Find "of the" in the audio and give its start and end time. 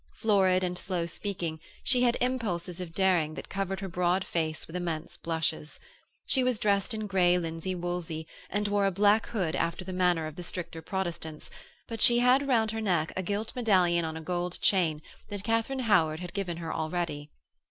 10.25-10.41